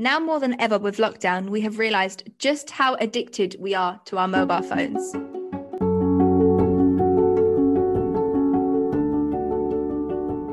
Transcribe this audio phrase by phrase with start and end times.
[0.00, 4.16] Now more than ever with lockdown, we have realised just how addicted we are to
[4.16, 5.12] our mobile phones.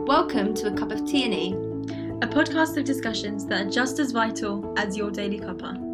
[0.07, 1.51] Welcome to A Cuppa T and E,
[2.23, 5.84] a podcast of discussions that are just as vital as your daily cuppa.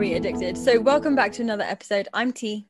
[0.00, 0.56] Very addicted.
[0.56, 2.08] So, welcome back to another episode.
[2.14, 2.66] I'm T.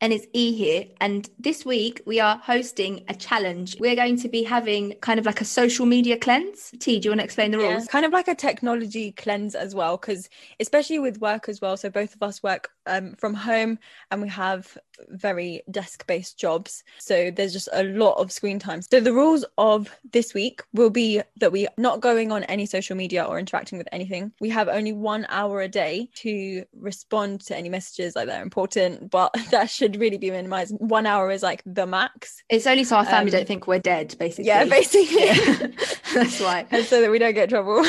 [0.00, 0.86] and it's E here.
[1.00, 3.76] And this week we are hosting a challenge.
[3.78, 6.72] We're going to be having kind of like a social media cleanse.
[6.80, 7.86] T, do you want to explain the Yeah, rules?
[7.86, 11.76] kind of like a technology cleanse as well, because especially with work as well.
[11.76, 13.78] So, both of us work um, from home
[14.10, 14.76] and we have
[15.08, 16.84] very desk based jobs.
[16.98, 18.82] So, there's just a lot of screen time.
[18.82, 22.66] So, the rules of this week will be that we are not going on any
[22.66, 24.32] social media or interacting with anything.
[24.40, 29.10] We have only one hour a day to respond to any messages like they're important,
[29.10, 30.74] but that should really be minimized.
[30.78, 32.42] One hour is like the max.
[32.48, 34.46] It's only so our family Um, don't think we're dead, basically.
[34.46, 35.26] Yeah, basically.
[35.26, 35.66] Yeah.
[36.14, 36.66] That's why.
[36.70, 37.84] and so that we don't get trouble.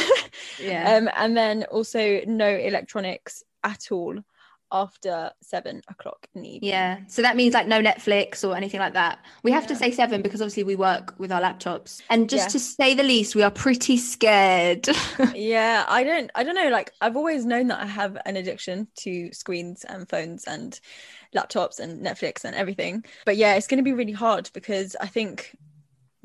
[0.59, 0.95] Yeah.
[0.95, 4.15] um, and then also no electronics at all
[4.71, 6.69] after seven o'clock in the evening.
[6.69, 6.99] Yeah.
[7.07, 9.19] So that means like no Netflix or anything like that.
[9.43, 12.01] We have to say seven because obviously we work with our laptops.
[12.09, 12.51] And just Yeah.
[12.53, 14.87] to say the least, we are pretty scared.
[15.35, 18.87] Yeah, I don't I don't know, like I've always known that I have an addiction
[18.97, 20.79] to screens and phones and
[21.35, 23.05] laptops and Netflix and everything.
[23.25, 25.55] But yeah, it's gonna be really hard because I think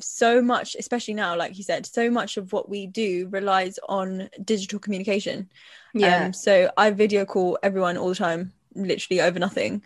[0.01, 4.31] so much, especially now, like you said, so much of what we do relies on
[4.43, 5.51] digital communication.
[5.95, 9.83] Um, so I video call everyone all the time, literally over nothing.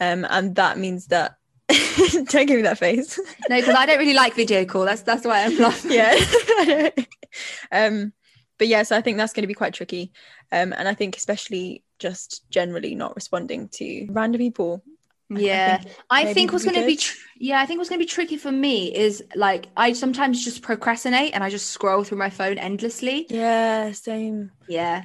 [0.00, 1.36] Um, and that means that
[1.68, 3.18] don't give me that face.
[3.48, 4.84] no, because I don't really like video call.
[4.84, 5.92] That's that's why I'm laughing.
[5.92, 6.88] yeah.
[7.72, 8.12] um,
[8.58, 10.12] but yeah, so I think that's going to be quite tricky.
[10.50, 14.82] Um, and I think especially just generally not responding to random people.
[15.30, 15.76] I- I Yeah.
[15.78, 18.08] think I think what's going to be, tr- yeah, I think what's going to be
[18.08, 22.30] tricky for me is like I sometimes just procrastinate and I just scroll through my
[22.30, 23.26] phone endlessly.
[23.28, 24.52] Yeah, same.
[24.68, 25.04] Yeah.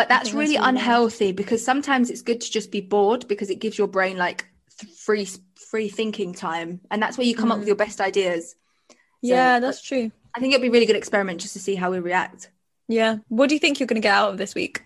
[0.00, 3.76] But that's really unhealthy because sometimes it's good to just be bored because it gives
[3.76, 4.46] your brain like
[4.78, 5.28] th- free
[5.70, 7.72] free thinking time and that's where you come up with Mm.
[7.72, 8.54] your best ideas.
[9.20, 10.10] yeah, that's true.
[10.34, 12.50] I think it'd be a really good experiment just to see how we react.
[12.88, 13.18] Yeah.
[13.28, 14.82] What do you think you're going to get out of this week?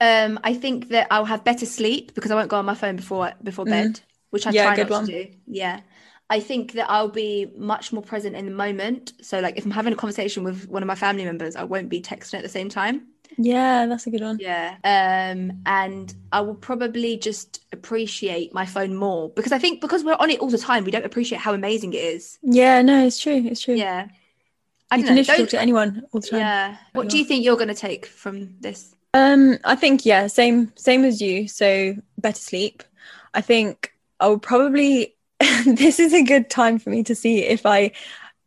[0.00, 2.96] Um, I think that I'll have better sleep because I won't go on my phone
[2.96, 3.70] before before Mm.
[3.70, 4.00] bed,
[4.30, 5.06] which I Yeah, try not one.
[5.06, 5.30] to do.
[5.46, 5.80] Yeah.
[6.28, 9.12] I think that I'll be much more present in the moment.
[9.22, 11.88] So like if I'm having a conversation with one of my family members, I won't
[11.88, 13.06] be texting at the same time.
[13.36, 14.38] Yeah, that's a good one.
[14.40, 14.76] Yeah.
[14.84, 20.16] Um, and I will probably just appreciate my phone more because I think because we're
[20.18, 22.38] on it all the time, we don't appreciate how amazing it is.
[22.42, 23.42] Yeah, no, it's true.
[23.46, 23.74] It's true.
[23.74, 24.08] Yeah.
[24.90, 25.20] I you can know.
[25.20, 26.40] literally talk to anyone all the time.
[26.40, 26.76] yeah.
[26.92, 28.94] What do you think you're going to take from this?
[29.14, 31.48] Um, I think yeah, same same as you.
[31.48, 32.82] So better sleep.
[33.34, 35.14] I think I will probably.
[35.66, 37.92] this is a good time for me to see if I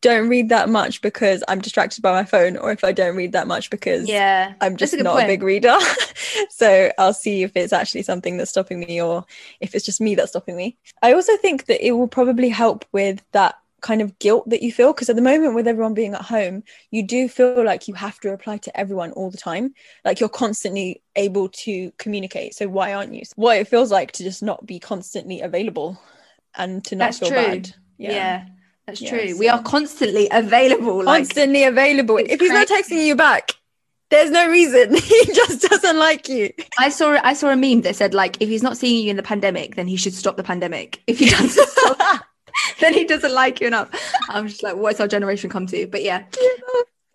[0.01, 3.33] don't read that much because I'm distracted by my phone, or if I don't read
[3.33, 4.53] that much because Yeah.
[4.61, 5.25] I'm That's a just not point.
[5.25, 5.77] a big reader.
[6.49, 9.25] so I'll see if it's actually something that's stopping me, or
[9.59, 10.77] if it's just me that's stopping me.
[11.01, 14.73] I also think that it will probably help with that kind of guilt that you
[14.73, 16.61] feel because at the moment with everyone being at home
[16.91, 19.73] you do feel like you have to reply to everyone all the time
[20.03, 24.21] like you're constantly able to communicate so why aren't you what it feels like to
[24.21, 25.97] just not be constantly available
[26.55, 27.37] and to not That's feel true.
[27.37, 28.45] bad Yeah.
[28.89, 29.37] That's Yeah, true.
[29.37, 31.03] We are constantly available.
[31.03, 33.51] Like, constantly available if he's not texting you back
[34.09, 37.95] there's no reason he just doesn't like you I saw I saw a meme that
[37.95, 40.43] said like if he's not seeing you in the pandemic, then he should stop the
[40.43, 41.01] pandemic.
[41.07, 42.25] If he doesn't stop,
[42.79, 43.89] then he doesn't like you enough.
[44.29, 45.85] I'm just like, what's our generation come to?
[45.87, 46.23] But yeah.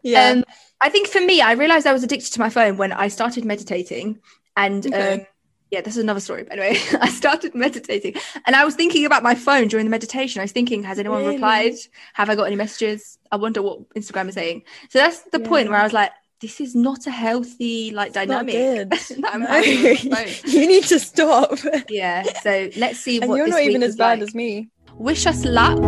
[0.02, 0.44] yeah Um,
[0.80, 3.44] I think for me, I realized I was addicted to my phone when I started
[3.44, 4.20] meditating.
[4.56, 5.14] And Okay.
[5.14, 5.26] um,
[5.74, 6.44] yeah, this is another story.
[6.44, 8.14] But anyway, I started meditating
[8.46, 10.40] and I was thinking about my phone during the meditation.
[10.40, 11.34] I was thinking, has anyone Really?
[11.34, 11.74] replied?
[12.14, 13.18] Have I got any messages?
[13.32, 14.62] I wonder what Instagram is saying.
[14.90, 18.14] So that's the point where I was like, this is not a healthy like It's
[18.14, 18.54] dynamic
[18.90, 19.46] that I'm No.
[19.46, 20.50] having on my phone.
[20.52, 21.58] you need to stop
[21.88, 22.22] Yeah.
[22.42, 24.28] So let's see and what you're this not even as bad like.
[24.28, 25.78] as me Wish us luck.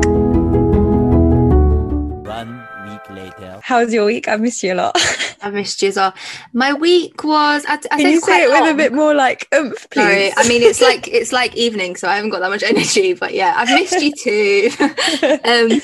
[2.27, 2.51] One
[3.11, 3.61] week later.
[3.63, 4.97] how's your week i've missed you a lot
[5.43, 6.15] I missed you as well.
[6.55, 7.65] My week was.
[7.69, 10.03] I, I can say you say quite it with a bit more like oomph please
[10.03, 13.13] Sorry, I mean it's like it's like evening, so I haven't got that much energy.
[13.13, 14.71] But yeah, I've missed you too.
[15.45, 15.81] um,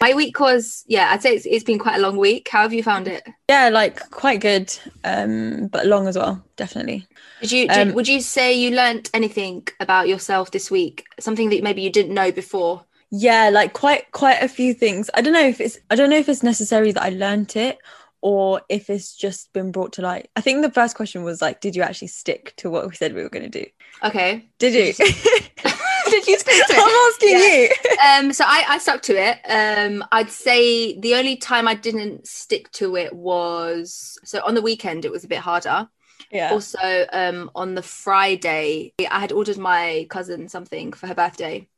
[0.00, 2.48] my week was yeah, I'd say it's, it's been quite a long week.
[2.50, 3.22] How have you found it?
[3.50, 4.74] yeah like quite good
[5.04, 7.06] um but long as well definitely
[7.42, 11.04] Did you did, Um, would you say you learnt anything about yourself this week?
[11.20, 12.84] Something that maybe you didn't know before?
[13.20, 16.16] Yeah like quite quite a few things i don't know if it's i don't know
[16.18, 17.78] if it's necessary that i learnt it
[18.22, 21.60] or if it's just been brought to light i think the first question was like
[21.60, 23.66] did you actually stick to what we said we were going to do
[24.02, 24.48] Okay.
[24.58, 24.92] Did you?
[26.10, 26.78] Did you stick to it?
[26.78, 27.38] I'm asking Yeah.
[27.38, 27.68] you.
[28.26, 29.38] Um, so I, I stuck to it.
[29.48, 34.60] Um, I'd say the only time I didn't stick to it was so on the
[34.62, 35.88] weekend it was a bit harder.
[36.30, 36.50] Yeah.
[36.52, 41.68] Also, um, on the Friday, I had ordered my cousin something for her birthday,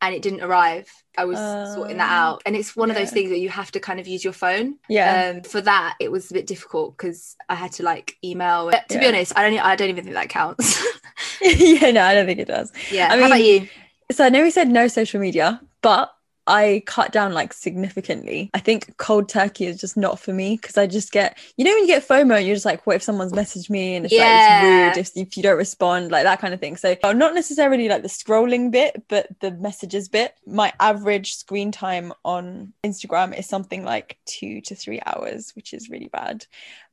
[0.00, 0.90] and it didn't arrive.
[1.16, 1.38] I was
[1.74, 4.00] sorting that Oh, out, and it's one of those things where you have to kind
[4.00, 4.76] of use your phone.
[4.88, 5.34] Yeah.
[5.36, 8.70] Um, for that, it was a bit difficult because I had to like email.
[8.70, 9.58] But to be honest, I don't.
[9.60, 10.84] I don't even think that counts.
[11.42, 12.72] yeah, no, I don't think it does.
[12.90, 13.08] yeah.
[13.12, 13.68] I How about you?
[14.12, 16.12] So I know we said no social media, but
[16.46, 18.50] I cut down like significantly.
[18.52, 21.70] I think cold turkey is just not for me because I just get, you know,
[21.72, 24.24] when you get FOMO, you're just like, what if someone's messaged me and it's Yeah.
[24.24, 26.76] like it's rude if, if you don't respond, like that kind of thing.
[26.76, 30.34] So not necessarily like the scrolling bit, but the messages bit.
[30.46, 35.88] My average screen time on Instagram is something like two to three hours, which is
[35.88, 36.46] really bad.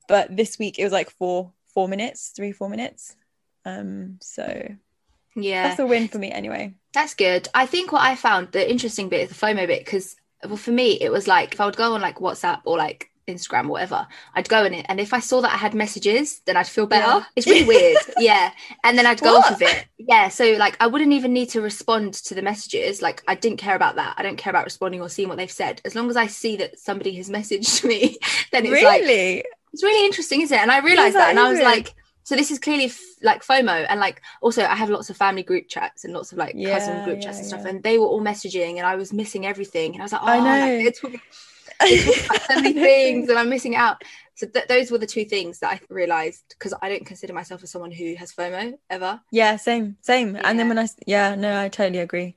[0.07, 3.15] But this week it was like four, four minutes, three, four minutes.
[3.65, 4.75] Um, so
[5.35, 5.67] Yeah.
[5.67, 6.73] that's a win for me anyway.
[6.93, 7.47] That's good.
[7.53, 10.71] I think what I found the interesting bit is the FOMO bit because, well, for
[10.71, 13.69] me, it was like if I would go on like WhatsApp or like Instagram or
[13.69, 16.67] whatever, I'd go in it, and if I saw that I had messages, then I'd
[16.67, 17.19] feel better.
[17.19, 17.23] Yeah.
[17.35, 18.51] It's really weird, yeah.
[18.83, 20.27] And then I'd go off of it, yeah.
[20.29, 23.01] So like I wouldn't even need to respond to the messages.
[23.01, 24.15] Like I didn't care about that.
[24.17, 25.81] I don't care about responding or seeing what they've said.
[25.85, 28.17] As long as I see that somebody has messaged me,
[28.51, 29.45] then it's like really?
[29.71, 30.61] it's really interesting, isn't it?
[30.61, 33.43] And I realized that that, and I was like, so this is clearly f- like
[33.43, 36.57] FOMO, and like also I have lots of family group chats and lots of like
[36.57, 37.65] Yeah, cousin group yeah, chats and stuff, yeah.
[37.65, 40.27] and they were all messaging, and I was missing everything, and I was like, oh,
[40.27, 40.83] I know.
[40.83, 41.21] they're talking,
[41.87, 44.03] they're talking about so many things, and I'm missing out.
[44.35, 47.63] So th- those were the two things that I realized because I don't consider myself
[47.63, 49.21] as someone who has FOMO ever.
[49.31, 50.35] Yeah, same, same.
[50.43, 52.35] And then when I yeah, no, I totally agree.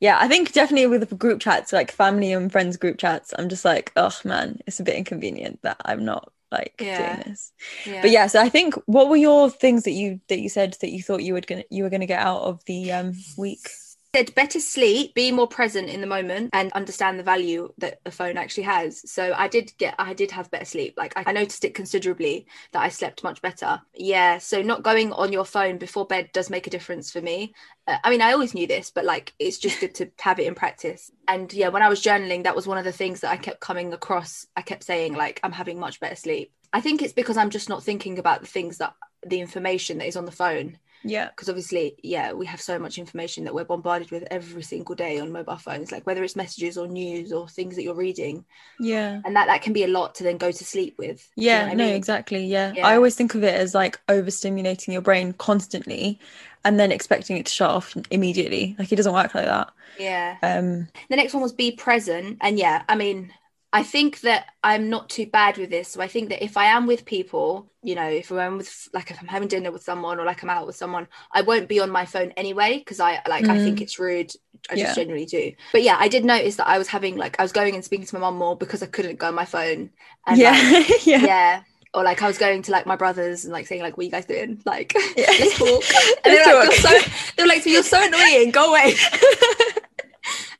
[0.00, 3.48] Yeah, I think definitely with the group chats, like family and friends group chats, I'm
[3.48, 7.16] just like, oh man, it's a bit inconvenient that I'm not like Yeah.
[7.16, 7.52] doing this.
[7.84, 8.02] Yeah.
[8.02, 10.90] But yeah, so I think what were your things that you that you said that
[10.90, 13.68] you thought you would gonna you were gonna get out of the um week?
[14.14, 18.10] Said better sleep be more present in the moment and understand the value that a
[18.10, 19.10] phone actually has.
[19.10, 20.94] So i did get i did have better sleep.
[20.96, 23.80] Like i, noticed it considerably that i slept much better.
[23.94, 27.54] Yeah so not going on your phone before bed does make a difference for me.
[27.86, 30.46] Uh, i mean i always knew this but like it's just good to have it
[30.46, 31.10] in practice.
[31.28, 33.60] And yeah when i was journaling that was one of the things that i kept
[33.60, 34.46] coming across.
[34.56, 36.52] I kept saying like i'm having much better sleep.
[36.72, 38.94] I think it's because i'm just not thinking about the things that
[39.26, 41.28] the information that is on the phone Yeah.
[41.30, 45.18] because obviously yeah we have so much information that we're bombarded with every single day
[45.20, 48.44] on mobile phones like whether it's messages or news or things that you're reading
[48.80, 49.20] Yeah.
[49.24, 51.58] and that that can be a lot to then go to sleep with Do you
[51.58, 51.94] know Yeah, I no, mean?
[51.94, 52.44] exactly.
[52.46, 52.72] Yeah.
[52.74, 52.86] Yeah.
[52.86, 56.18] I always think of it as like overstimulating your brain constantly
[56.64, 58.74] and then expecting it to shut off immediately.
[58.78, 59.70] Like it doesn't work like that.
[59.98, 63.32] yeah Um the next one was be present and yeah i mean
[63.78, 66.66] i think that i'm not too bad with this so i think that if i
[66.76, 70.18] am with people you know if i'm with like if i'm having dinner with someone
[70.18, 73.20] or like i'm out with someone i won't be on my phone anyway because i
[73.28, 73.82] like i think Mm.
[73.82, 74.30] it's rude
[74.70, 74.84] i Yeah.
[74.86, 77.52] just generally do but yeah i did notice that i was having like i was
[77.52, 79.90] going and speaking to my mom more because i couldn't go on my phone
[80.26, 80.52] and yeah.
[80.72, 81.24] like, yeah.
[81.32, 81.62] yeah
[81.94, 84.04] or like I was going to like my brothers and like saying like what are
[84.04, 85.30] you guys doing like Yeah.
[85.40, 85.82] let's talk
[86.24, 88.94] and they're like you're so they're like you're so annoying go away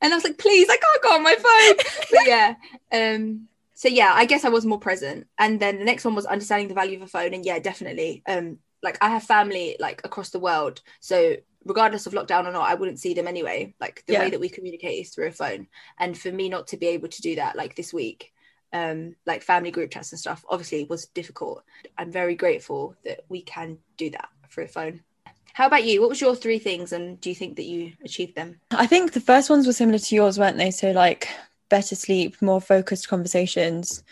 [0.01, 1.85] and I was like please I can't go on my phone.
[2.11, 2.55] But yeah
[2.91, 5.27] um so yeah I guess I was more present.
[5.37, 7.33] And then the next one was understanding the value of a phone.
[7.33, 10.81] And yeah definitely um like I have family like across the world.
[10.99, 11.35] So
[11.65, 13.75] regardless of lockdown or not I wouldn't see them anyway.
[13.79, 14.19] Like the Yeah.
[14.19, 15.67] way that we communicate is through a phone.
[15.99, 18.33] And for me not to be able to do that like this week
[18.73, 21.63] um like family group chats and stuff obviously was difficult.
[21.97, 25.01] I'm very grateful that we can do that through a phone
[25.57, 28.35] how about you what was your three things and do you think that you achieved
[28.35, 30.69] them I think the first ones were similar to yours, weren't they?
[30.69, 31.27] So like
[31.67, 34.03] better sleep, more focused conversations.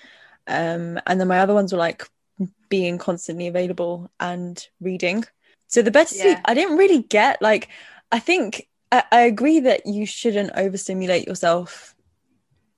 [0.48, 2.04] Um, and then my other ones were like
[2.68, 5.24] being constantly available and reading.
[5.68, 6.42] So the better sleep, Yeah.
[6.46, 7.70] I didn't really get like
[8.12, 11.96] I think I, I agree that you shouldn't overstimulate yourself,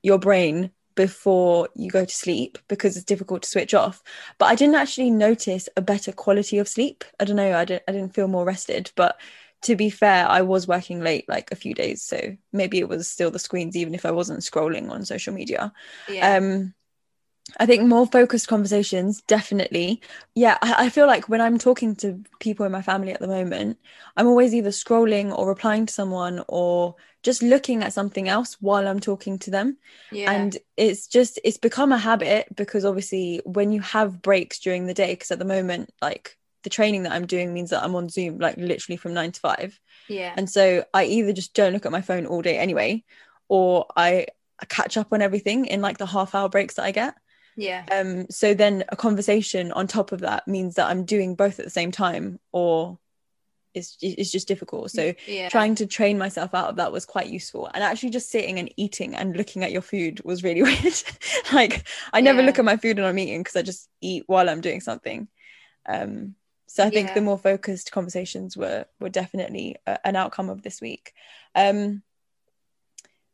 [0.03, 4.03] your brain before you go to sleep because it's difficult to switch off.
[4.39, 7.05] But I didn't actually notice a better quality of sleep.
[7.21, 9.17] I don't know, I didn't I didn't feel more rested, but
[9.63, 13.07] to be fair, I was working late like a few days, so maybe it was
[13.09, 15.73] still the screens, even if I wasn't scrolling on social media.
[16.07, 16.73] yeah Um,
[17.57, 20.01] I think more focused conversations, definitely.
[20.35, 23.27] Yeah, I, I feel like when I'm talking to people in my family at the
[23.27, 23.77] moment,
[24.15, 28.87] I'm always either scrolling or replying to someone or just looking at something else while
[28.87, 29.77] I'm talking to them.
[30.11, 30.31] Yeah.
[30.31, 34.93] And it's just it's become a habit because obviously when you have breaks during the
[34.93, 38.09] day because at the moment like the training that i'm doing means that i'm on
[38.09, 40.33] zoom like literally from 9 to 5 yeah.
[40.35, 43.03] And so i either just don't look at my phone all day anyway
[43.47, 44.27] or i
[44.59, 47.15] I catch up on everything in like the half hour breaks that i get
[47.57, 47.83] yeah.
[47.91, 51.65] Um so then a conversation on top of that means that i'm doing both at
[51.65, 52.97] the same time or
[53.73, 54.89] it's it's just difficult.
[54.91, 55.49] So yeah.
[55.49, 57.69] trying to train myself out of that was quite useful.
[57.73, 60.95] And actually just sitting and eating and looking at your food was really weird.
[61.53, 62.47] Like i never Yeah.
[62.47, 65.27] look at my food when i'm eating because i just eat while i'm doing something.
[65.87, 66.35] Um
[66.67, 67.13] so i think Yeah.
[67.15, 71.13] the more focused conversations were were definitely a, an outcome of this week.
[71.53, 72.01] Um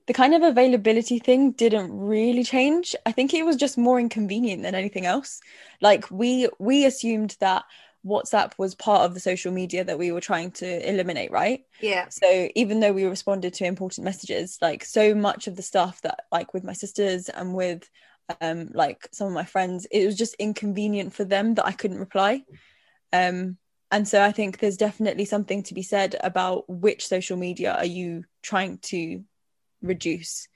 [0.08, 2.96] the kind of availability thing didn't really change.
[3.06, 5.40] I think it was just more inconvenient than anything else.
[5.82, 7.64] Like we we assumed that
[8.06, 11.66] whatsapp was part of the social media that we were trying to eliminate right?
[11.82, 12.10] Yeah.
[12.10, 16.26] So even though we responded to important messages like so much of the stuff that
[16.32, 17.90] like with my sisters and with
[18.42, 22.00] um like some of my friends it was just inconvenient for them that i couldn't
[22.00, 22.44] reply.
[23.12, 23.58] Um
[23.92, 27.86] and so i think there's definitely something to be said about which social media are
[27.86, 29.24] you trying to
[29.84, 30.48] reduce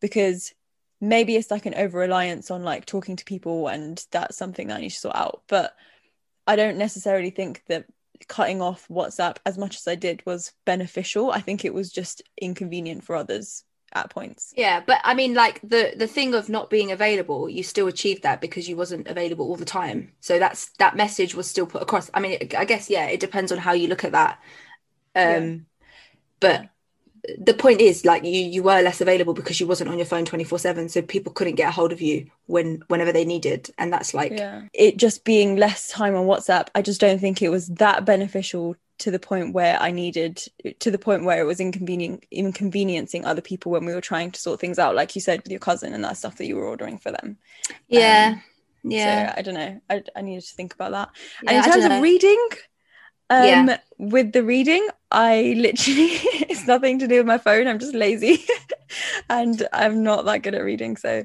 [0.00, 0.52] because
[1.00, 4.78] maybe it's like an over reliance on like talking to people and that's something that
[4.78, 5.74] i need to sort out but
[6.46, 7.86] i don't necessarily think that
[8.28, 11.30] cutting off WhatsApp as much as I did was beneficial.
[11.30, 14.54] I think it was just inconvenient for others at points.
[14.56, 18.22] Yeah, but I mean, like the the thing of not being available, you still achieved
[18.22, 20.12] that because you wasn't available all the time.
[20.20, 22.10] So that's that message was still put across.
[22.14, 24.38] I mean, I guess yeah, it depends on how you look at that.
[25.14, 25.66] Um,
[26.40, 26.40] Yeah.
[26.40, 26.70] but
[27.38, 30.24] the point is, like you you were less available because you wasn't on your phone
[30.24, 33.70] twenty four seven, so people couldn't get a hold of you when whenever they needed,
[33.78, 34.62] and that's like Yeah.
[34.72, 38.76] It just being less time on WhatsApp, I just don't think it was that beneficial
[38.98, 40.42] to the point where I needed
[40.80, 44.40] to the point where it was inconvenient inconveniencing other people when we were trying to
[44.40, 46.66] sort things out, like you said with your cousin and that stuff that you were
[46.66, 47.38] ordering for them.
[47.88, 48.42] yeah, Um,
[48.84, 49.32] yeah.
[49.32, 49.80] So I don't know.
[49.88, 51.10] I, I needed to think about that.
[51.42, 52.48] yeah, and in terms of reading,
[53.32, 53.78] um, Yeah.
[53.98, 56.08] with the reading, I literally
[56.50, 57.66] it's nothing to do with my phone.
[57.66, 58.44] I'm just lazy,
[59.30, 60.96] and I'm not that good at reading.
[60.96, 61.24] So,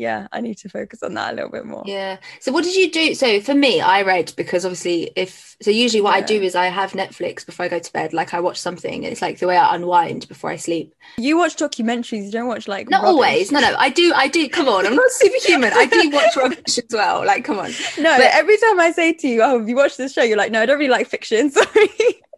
[0.00, 1.82] yeah, I need to focus on that a little bit more.
[1.86, 2.16] Yeah.
[2.40, 3.14] So what did you do?
[3.14, 6.66] So for me, I read because obviously if so usually what I do is I
[6.66, 8.12] have Netflix before I go to bed.
[8.14, 9.04] Like I watch something.
[9.04, 10.94] It's like the way I unwind before I sleep.
[11.18, 12.24] You watch documentaries.
[12.24, 13.08] You don't watch like Not rubbish.
[13.12, 13.52] always.
[13.52, 13.74] No, no.
[13.78, 14.86] I do I do come on.
[14.86, 15.72] I'm not superhuman.
[15.74, 17.26] I do watch rubbish as well.
[17.26, 17.70] Like come on.
[17.98, 20.38] No, But- every time I say to you, "Oh, have you watched this show?" You're
[20.38, 21.88] like, "No, I don't really like fiction." Sorry.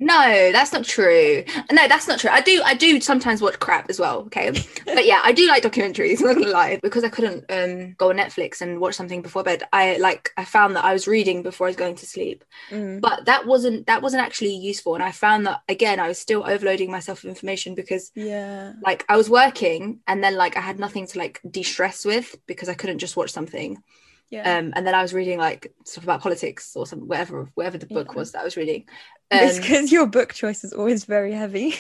[0.05, 1.45] No, that's not true.
[1.71, 2.31] No, that's not true.
[2.31, 4.19] I do I do sometimes watch crap as well.
[4.27, 4.51] Okay.
[4.85, 6.81] But yeah, I do like documentaries, I'm not gonna lie.
[6.83, 10.45] Because I couldn't um go on Netflix and watch something before bed, I like I
[10.45, 12.45] found that I was reading before I was going to sleep.
[12.71, 13.01] Mm.
[13.01, 16.43] but that wasn't that wasn't actually useful and i found that again i was still
[16.53, 18.73] overloading myself with information because Yeah.
[18.83, 22.69] like i was working and then like i had nothing to like de-stress with because
[22.69, 23.83] i couldn't just watch something
[24.31, 24.59] Yeah.
[24.59, 27.87] um and then i was reading like stuff about politics or some whatever whatever the
[27.87, 28.19] book Yeah.
[28.19, 28.85] was that i was reading
[29.33, 31.75] it's um, because your book choice is always very heavy.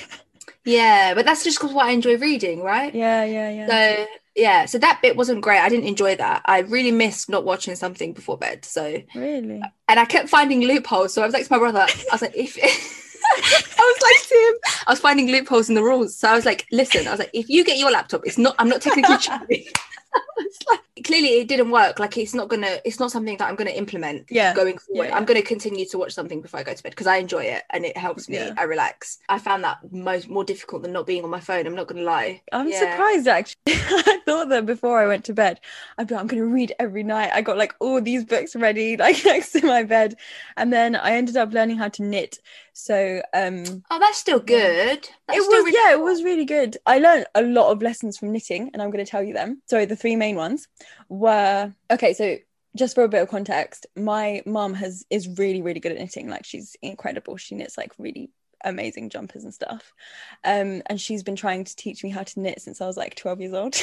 [0.64, 3.66] yeah but that's just because what i enjoy reading right yeah, yeah, yeah.
[3.66, 4.06] so
[4.37, 7.75] yeah so that bit wasn't great i didn't enjoy that i really missed not watching
[7.75, 9.61] something before bed so really.
[9.88, 12.37] and i kept finding loopholes so i was like to my brother i was like
[12.37, 12.56] if
[13.35, 16.16] I was like to him, I was finding loopholes in the rules.
[16.16, 18.54] So I was like, listen, I was like, if you get your laptop, it's not,
[18.59, 19.66] I'm not technically cheating.
[20.37, 21.99] It's like, clearly it didn't work.
[21.99, 24.54] Like it's not gonna, it's not something that I'm gonna implement Yeah.
[24.54, 25.09] going forward.
[25.09, 25.16] yeah.
[25.16, 27.62] I'm gonna continue to watch something before I go to bed because I enjoy it
[27.71, 28.37] and it helps me.
[28.37, 28.54] Yeah.
[28.56, 29.18] I relax.
[29.28, 31.66] I found that most more difficult than not being on my phone.
[31.66, 32.42] I'm not gonna lie.
[32.52, 33.56] I'm surprised actually.
[33.66, 35.61] I thought that before I went to bed,
[35.99, 37.30] I'd be like, I'm gonna read every night.
[37.32, 40.16] I got like all these books ready, like next to my bed.
[40.56, 42.38] And then I ended up learning how to knit.
[42.75, 45.09] So um Oh, that's still good.
[45.26, 46.76] That's it still was really yeah, it was really good.
[46.87, 49.61] I learned a lot of lessons from knitting, and I'm gonna tell you them.
[49.66, 50.68] So the three main ones
[51.08, 52.37] were okay, so
[52.75, 56.28] just for a bit of context, my mum has is really, really good at knitting.
[56.28, 57.37] Like she's incredible.
[57.37, 58.30] She knits like really
[58.64, 59.92] amazing jumpers and stuff.
[60.44, 63.14] Um, and she's been trying to teach me how to knit since I was like
[63.14, 63.76] 12 years old.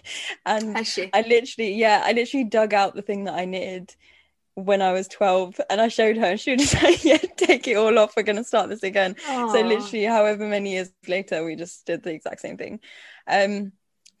[0.46, 1.10] and Has she?
[1.12, 3.94] I literally, yeah, I literally dug out the thing that I knitted
[4.54, 7.66] when I was 12 and I showed her and she was just like, yeah, take
[7.68, 8.14] it all off.
[8.16, 9.16] We're going to start this again.
[9.26, 12.80] So literally, however many years later, we just did the exact same thing.
[13.26, 13.72] Um,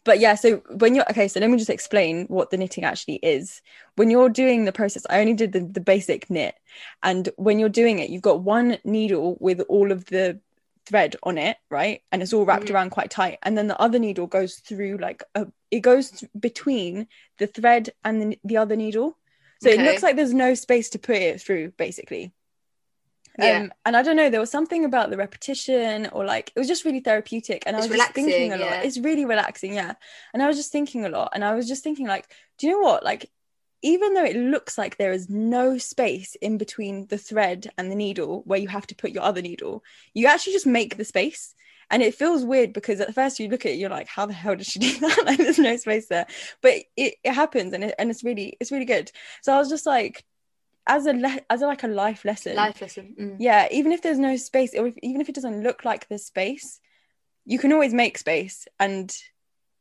[0.06, 3.16] but yeah, so when you're okay, so let me just explain what the knitting actually
[3.16, 3.62] is.
[3.96, 6.54] When you're doing the process, I only did the, the basic knit,
[7.02, 10.40] and when you're doing it, you've got one needle with all of the
[10.86, 12.02] thread on it, right?
[12.12, 12.74] And it's all wrapped Mhm.
[12.74, 16.30] around quite tight, and then the other needle goes through like a, it goes th-
[16.38, 17.08] between
[17.38, 19.18] the thread and the, the other needle.
[19.60, 22.32] So it looks like there's no space to put it through, basically.
[23.36, 23.64] Yeah.
[23.64, 26.68] Um, and I don't know, there was something about the repetition or like it was
[26.68, 27.64] just really therapeutic.
[27.66, 28.58] And I It's was just thinking a lot.
[28.58, 28.80] yeah.
[28.82, 29.94] It's really relaxing, yeah.
[30.32, 31.32] And I was just thinking a lot.
[31.34, 32.26] And I was just thinking, like,
[32.58, 33.04] do you know what?
[33.04, 33.30] Like,
[33.82, 37.94] even though it looks like there is no space in between the thread and the
[37.96, 41.54] needle where you have to put your other needle, you actually just make the space.
[41.90, 44.32] And it feels weird because at first you look at it, you're like, how the
[44.32, 45.22] hell did she do that?
[45.26, 46.26] like there's no space there.
[46.62, 49.10] But it, it happens and it, and it's really it's really good.
[49.42, 50.24] So I was just like,
[50.86, 53.14] as a le- as a, like a life lesson Life lesson.
[53.18, 53.36] Mm.
[53.38, 56.24] yeah even if there's no space or if, even if it doesn't look like there's
[56.24, 56.80] space
[57.44, 59.14] you can always make space and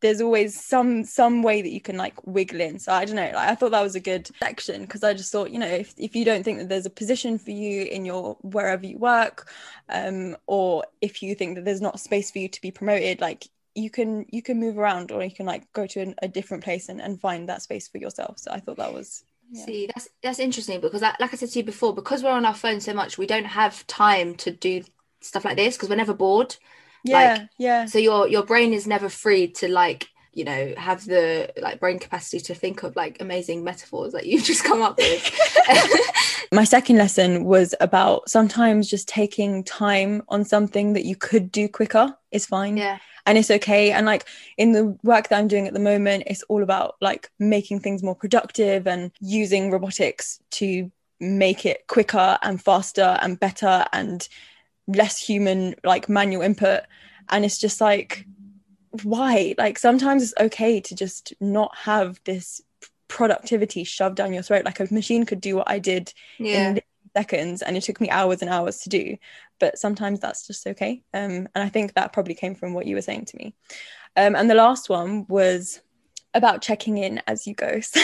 [0.02, 3.32] there's always some some way that you can like wiggle in so i don't know
[3.34, 5.94] like, i thought that was a good section because i just thought you know if,
[5.98, 9.50] if you don't think that there's a position for you in your wherever you work
[9.90, 13.48] um or if you think that there's not space for you to be promoted like
[13.74, 16.64] you can you can move around or you can like go to an, a different
[16.64, 19.66] place and, and find that space for yourself so i thought that was yeah.
[19.66, 22.46] See, that's that's interesting because, like, like I said to you before, because we're on
[22.46, 24.84] our phone so much, we don't have time to do
[25.22, 26.56] stuff like this because we're never bored.
[27.04, 31.06] yeah Like, yeah So your your brain is never free to like you know have
[31.06, 34.98] the like brain capacity to think of like amazing metaphors that you've just come up
[34.98, 35.40] with.
[36.52, 41.68] my second lesson was about sometimes just taking time on something that you could do
[41.68, 42.78] quicker is fine.
[42.78, 43.92] Yeah, and it's okay.
[43.92, 44.26] And like
[44.58, 48.04] in the work that i'm doing at the moment it's all about like making things
[48.04, 54.28] more productive and using robotics to make it quicker and faster and better and
[54.88, 56.82] less human like manual input.
[57.30, 58.26] And it's just like
[59.04, 59.56] why?
[59.58, 62.62] Like sometimes it's okay to just not have this
[63.08, 64.66] productivity shoved down your throat.
[64.66, 66.82] Like a machine could do what i did yeah, in
[67.16, 69.16] seconds and it took me hours and hours to do
[69.60, 71.04] but sometimes that's just okay.
[71.14, 73.56] Um, and i think that probably came from what you were saying to me.
[74.16, 75.82] Um, and the last one was
[76.36, 77.80] about checking in as you go.
[77.96, 78.02] So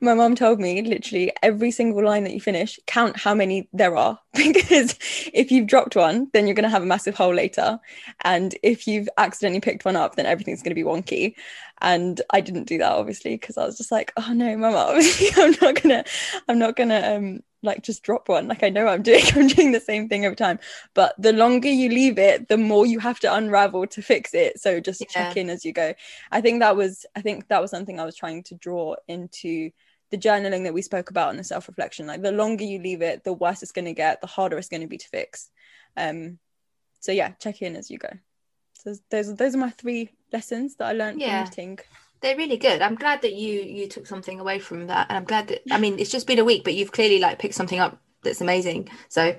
[0.00, 3.96] my mom told me literally every single line that you finish count how many there
[3.96, 4.18] are.
[4.34, 4.98] Because
[5.32, 7.80] if you've dropped one then you're going to have a massive hole later.
[8.22, 11.34] And if you've accidentally picked one up then everything's going to be wonky.
[11.80, 14.98] And i didn't do that obviously because i was just like oh no mama
[15.36, 16.04] i'm not gonna
[16.48, 18.48] i'm not gonna um like just drop one.
[18.48, 20.58] Like i know i'm doing i'm doing the same thing every time.
[20.94, 24.58] But the longer you leave it the more you have to unravel to fix it.
[24.60, 25.06] So just Yeah.
[25.08, 25.92] check in as you go.
[26.32, 29.70] I think that was i think that was something i was trying to draw into
[30.10, 32.06] the journaling that we spoke about and the self-reflection.
[32.06, 34.68] Like the longer you leave it the worse it's going to get the harder it's
[34.68, 35.50] going to be to fix.
[35.96, 36.38] Um
[37.00, 38.10] so yeah check in as you go.
[38.74, 41.32] So those those are my three lessons that i learned Yeah.
[41.44, 41.78] from meeting
[42.20, 42.82] they're really good.
[42.82, 45.78] I'm glad that you you took something away from that, and I'm glad that I
[45.78, 48.88] mean it's just been a week, but you've clearly like picked something up that's amazing.
[49.08, 49.36] So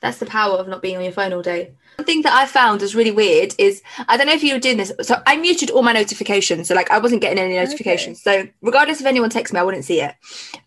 [0.00, 1.74] that's the power of not being on your phone all day.
[1.96, 4.60] One thing that I found was really weird is I don't know if you were
[4.60, 4.92] doing this.
[5.02, 8.22] So I muted all my notifications, so like I wasn't getting any notifications.
[8.22, 10.14] So regardless if anyone texts me, I wouldn't see it,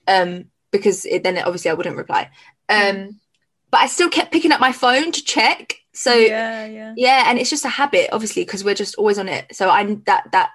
[0.07, 2.29] um, because it, then obviously I wouldn't reply.
[2.69, 3.19] Um,
[3.69, 5.75] but I still kept picking up my phone to check.
[5.93, 9.27] So yeah yeah yeah and it's just a habit obviously because we're just always on
[9.27, 10.51] it so i'm that that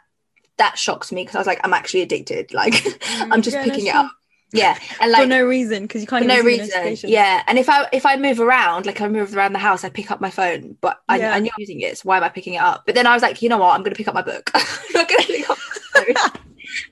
[0.59, 2.53] that shocks me because i was like i'm actually addicted.
[2.55, 3.33] Like mm-hmm.
[3.33, 4.11] i'm just Yeah, picking it up.
[4.53, 7.11] yeah and like for no reason because you can't for no even see the reason.
[7.11, 9.89] yeah and if i if i move around like i move around the house i
[9.89, 11.35] pick up my phone but I, Yeah.
[11.35, 12.85] I knew I'm using it so why am i picking it up?
[12.87, 13.75] But then i was like you know what?
[13.75, 14.51] I'm gonna pick up my book.
[14.55, 14.63] I'm
[14.95, 15.59] not gonna pick up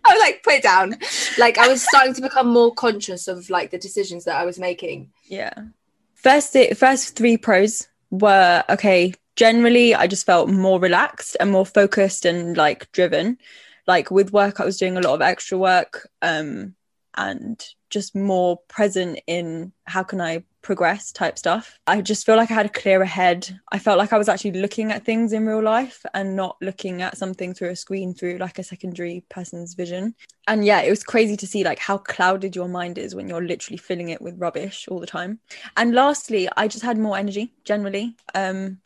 [0.04, 0.94] i was like put it down.
[1.38, 4.58] Like i was starting to become more conscious of like the decisions that i was
[4.58, 5.10] making.
[5.28, 5.52] Yeah.
[6.14, 9.14] First, th- first three pros were okay.
[9.40, 13.38] Generally, I just felt more relaxed and more focused and like driven.
[13.86, 16.74] Like with work, I was doing a lot of extra work um,
[17.16, 21.78] and just more present in how can I progress type stuff.
[21.86, 23.58] I just feel like I had a clearer head.
[23.72, 27.00] I felt like I was actually looking at things in real life and not looking
[27.00, 30.14] at something through a screen through like a secondary person's vision
[30.48, 33.42] and yeah it was crazy to see like how clouded your mind is when you're
[33.42, 35.38] literally filling it with rubbish all the time
[35.76, 38.78] and lastly i just had more energy generally um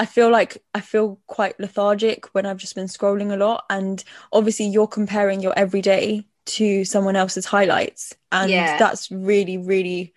[0.00, 4.04] i feel like i feel quite lethargic when i've just been scrolling a lot and
[4.32, 8.76] obviously you're comparing your everyday to someone else's highlights and Yeah.
[8.78, 10.14] that's really really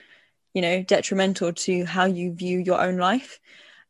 [0.54, 3.39] you know detrimental to how you view your own life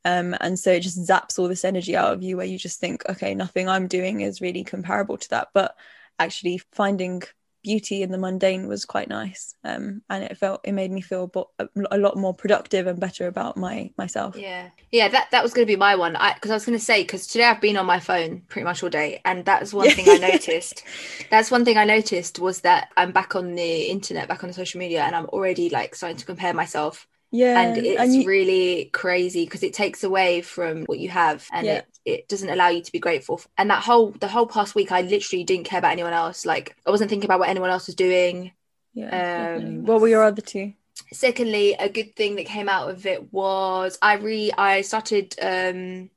[0.06, 2.80] um, and so it just zaps all this energy out of you where you just
[2.80, 5.76] think okay nothing i'm doing is really comparable to that but
[6.20, 7.22] actually finding
[7.64, 11.28] beauty in the mundane was quite nice um, and it felt it made me feel
[11.28, 11.52] bo-
[11.92, 15.68] a, lot more productive and better about my myself Yeah, yeah, that that was going
[15.68, 16.16] to be my one.
[16.16, 18.64] I because I was going to say because today I've been on my phone pretty
[18.66, 20.84] much all day, and that's one thing I noticed.
[21.30, 24.54] That's one thing I noticed was that I'm back on the internet, back on the
[24.54, 28.86] social media, and I'm already like starting to compare myself, yeah and it's you- really
[28.92, 31.70] crazy because it takes away from what you have, and Yeah.
[31.70, 33.42] it it doesn't allow you to be grateful.
[33.58, 36.46] And that whole the whole past week, I literally didn't care about anyone else.
[36.46, 38.52] Like I wasn't thinking about what anyone else was doing.
[38.94, 40.74] yeah, um, what were your other two
[41.12, 46.10] secondly a good thing that came out of it was i re i started um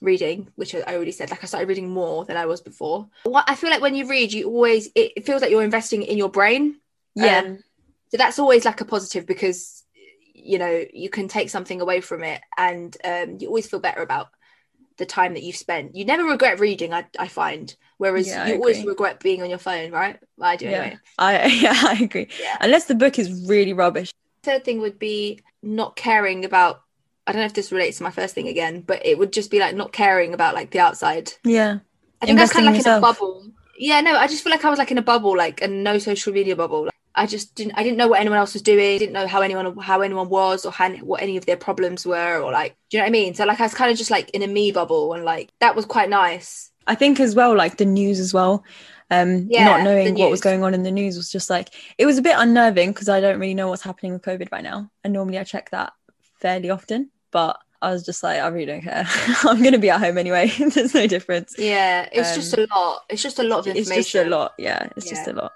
[0.00, 3.44] reading which i already said like i started reading more than i was before what
[3.48, 6.16] i feel like when you read you always it, it feels like you're investing in
[6.18, 6.76] your brain
[7.14, 7.58] yeah Um,
[8.10, 9.84] so that's always like a positive because
[10.34, 14.02] you know you can take something away from it and um you always feel better
[14.02, 14.28] about
[14.98, 18.54] the time that you've spent you never regret reading i, I find Whereas Yeah, you
[18.54, 20.18] always regret being on your phone, right?
[20.38, 20.70] Well, I do Yeah.
[20.70, 20.98] anyway.
[21.18, 22.28] I yeah, I agree.
[22.40, 22.56] Yeah.
[22.58, 24.10] Unless the book is really rubbish.
[24.42, 26.80] Third thing would be not caring about.
[27.26, 29.50] I don't know if this relates to my first thing again, but it would just
[29.50, 31.34] be like not caring about like the outside.
[31.44, 31.80] Yeah.
[32.22, 33.50] I think I was kind of like in a bubble.
[33.78, 35.98] Yeah, no, I just feel like I was like in a bubble, like a no
[35.98, 36.84] social media bubble.
[36.84, 37.72] Like, I just didn't.
[37.76, 38.98] I didn't know what anyone else was doing.
[38.98, 42.40] Didn't know how anyone how anyone was or how, what any of their problems were
[42.40, 42.76] or like.
[42.88, 43.34] Do you know what I mean?
[43.34, 45.74] So like I was kind of just like in a me bubble, and like that
[45.74, 46.70] was quite nice.
[46.86, 48.64] I think as well, like the news as well.
[49.10, 52.06] Um, Yeah, not knowing what was going on in the news was just like it
[52.06, 54.90] was a bit unnerving because I don't really know what's happening with COVID right now,
[55.02, 55.92] and normally I check that
[56.38, 57.10] fairly often.
[57.32, 59.04] But I was just like, I really don't care.
[59.44, 60.48] I'm gonna be at home anyway.
[60.58, 61.54] There's no difference.
[61.58, 63.02] Yeah, it's just Um, a lot.
[63.08, 63.98] It's just a lot of information.
[64.00, 64.52] It's just a lot.
[64.58, 65.52] Yeah, it's just a lot.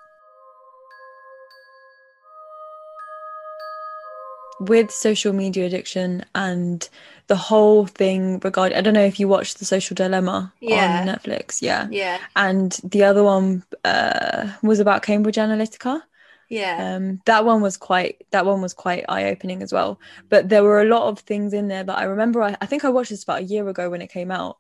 [4.69, 6.89] With social media addiction and
[7.27, 10.71] the whole thing regarding, I don't know if you watched The Social Dilemma Yeah.
[10.71, 11.61] on Netflix.
[11.63, 11.89] Yeah.
[11.89, 16.03] Yeah, And the other one uh, was about Cambridge Analytica.
[16.49, 20.01] yeah, Um, that one was quite that one was quite eye opening as well.
[20.31, 22.43] But there were a lot of things in there that I remember.
[22.43, 24.59] I, I think I watched this about a year ago when it came out,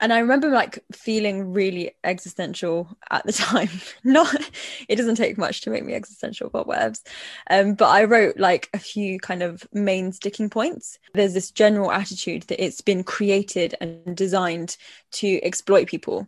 [0.00, 3.68] and I remember like feeling really existential at the time.
[4.04, 4.34] Not,
[4.88, 7.02] it doesn't take much to make me existential, but whatevs.
[7.50, 10.98] Um, but I wrote like a few kind of main sticking points.
[11.14, 14.76] There's this general attitude that it's been created and designed
[15.12, 16.26] to exploit people.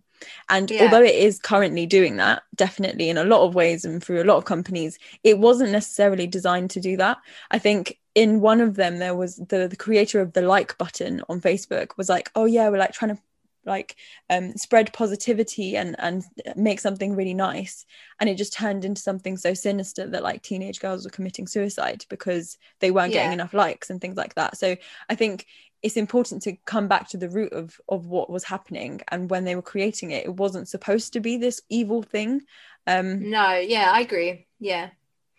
[0.48, 0.82] And Yeah.
[0.82, 4.24] although it is currently doing that, definitely in a lot of ways and through a
[4.24, 7.18] lot of companies, it wasn't necessarily designed to do that.
[7.50, 11.22] I think in one of them, there was the, the creator of the like button
[11.28, 13.22] on Facebook was like, oh, yeah, we're like trying to
[13.66, 13.96] like
[14.30, 16.24] um, spread positivity and and
[16.56, 17.86] make something really nice.
[18.20, 22.04] And it just turned into something so sinister that like teenage girls were committing suicide
[22.08, 24.56] because they weren't getting enough likes and things like that.
[24.56, 24.76] So
[25.08, 25.46] i think
[25.82, 29.00] it's important to come back to the root of of what was happening.
[29.08, 32.42] And when they were creating it it wasn't supposed to be this evil thing.
[32.86, 34.46] Um no, yeah, I agree.
[34.58, 34.90] Yeah,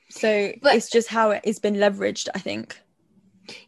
[0.10, 2.80] so But- it's just how it, it's been leveraged i think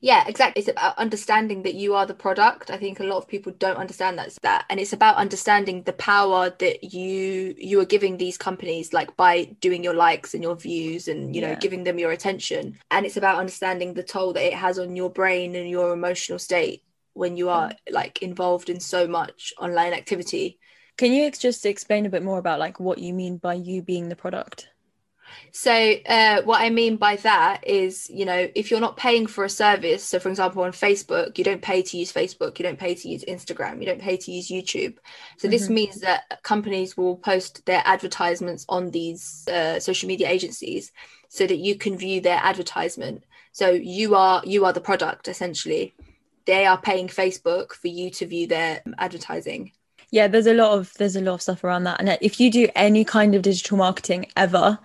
[0.01, 0.61] yeah, exactly.
[0.61, 2.71] It's about understanding that you are the product.
[2.71, 5.93] I think a lot of people don't understand that's that, and it's about understanding the
[5.93, 10.55] power that you you are giving these companies, like by doing your likes and your
[10.55, 12.77] views, and you know giving them your attention.
[12.91, 16.39] And it's about understanding the toll that it has on your brain and your emotional
[16.39, 17.75] state when you are mm.
[17.91, 20.59] like involved in so much online activity.
[20.97, 23.81] can you ex- just explain a bit more about like what you mean by you
[23.81, 24.69] being the product
[25.51, 25.71] So,
[26.05, 29.49] uh, what I mean by that is, you know, if you're not paying for a
[29.49, 32.95] service, so for example, on Facebook, you don't pay to use Facebook, you don't pay
[32.95, 34.97] to use Instagram, you don't pay to use YouTube.
[35.37, 35.73] So, this Mhm.
[35.73, 40.91] means that companies will post their advertisements on these uh, social media agencies
[41.29, 43.23] so that you can view their advertisement.
[43.51, 45.95] So, you are you are the product essentially.
[46.45, 49.71] They are paying Facebook for you to view their advertising.
[50.11, 52.49] yeah there's a lot of there's a lot of stuff around that and if you
[52.49, 54.79] do any kind of digital marketing ever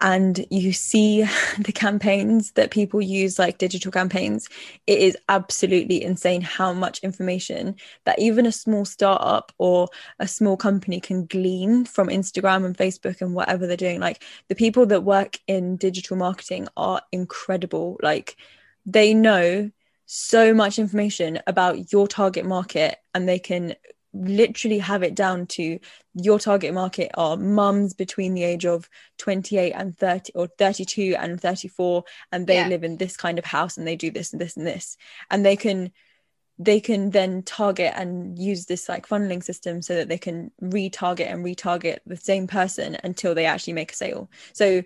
[0.00, 1.22] and you see
[1.58, 4.48] the campaigns that people use like digital campaigns
[4.86, 10.56] it is absolutely insane how much information that even a small startup or a small
[10.56, 14.00] company can glean from Instagram and Facebook and whatever they're doing.
[14.00, 17.98] Like the people that work in digital marketing are incredible.
[18.02, 18.36] Like
[18.84, 19.70] they know
[20.06, 23.74] so much information about your target market and they can
[24.24, 25.78] literally have it down to
[26.14, 31.40] your target market are mums between the age of 28 and 30 or 32 and
[31.40, 32.68] 34 and they Yeah.
[32.68, 34.96] live in this kind of house and they do this and this and this
[35.30, 35.92] and they can
[36.58, 41.30] they can then target and use this like funneling system so that they can retarget
[41.30, 44.82] and retarget the same person until they actually make a sale so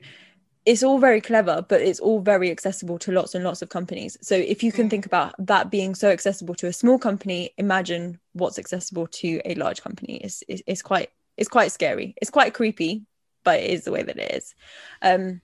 [0.67, 4.17] it's all very clever but it's all very accessible to lots and lots of companies.
[4.21, 8.21] So if you can think about that being so accessible to a small company imagine
[8.35, 10.17] what's accessible to a large company.
[10.19, 12.15] Is is it's quite it's quite scary.
[12.21, 13.07] It's quite creepy
[13.43, 14.55] but it is the way that it is.
[15.03, 15.41] Um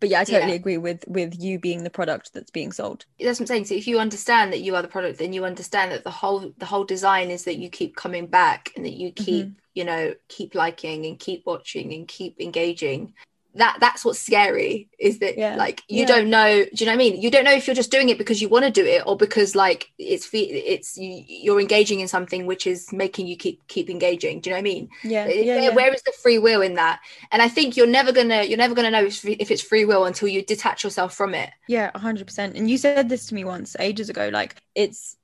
[0.00, 0.56] but yeah i totally Yeah.
[0.56, 3.04] agree with with you being the product that's being sold.
[3.20, 3.64] That's what I'm saying.
[3.66, 6.52] So if you understand that you are the product, then you understand that the whole
[6.56, 10.14] the whole design is that you keep coming back and that you keep, you know,
[10.28, 13.12] keep liking and keep watching and keep engaging.
[13.58, 15.56] That that's what's scary is that Yeah.
[15.56, 16.06] like you Yeah.
[16.06, 16.64] don't know.
[16.64, 17.20] Do you know what I mean?
[17.20, 19.16] You don't know if you're just doing it because you want to do it or
[19.16, 23.66] because like it's fe- it's you, you're engaging in something which is making you keep
[23.68, 24.40] keep engaging.
[24.40, 24.88] Do you know what I mean?
[25.04, 25.74] yeah Where- yeah, yeah.
[25.74, 27.00] where is the free will in that?
[27.32, 30.04] And I think you're never gonna you're never gonna know if, if it's free will
[30.06, 31.50] until you detach yourself from it.
[31.68, 32.56] Yeah, 100%.
[32.56, 35.16] And you said this to me once ages ago like it's